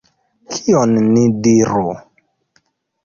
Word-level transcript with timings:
Kion 0.53 0.95
ni 1.11 1.23
diru? 1.49 1.85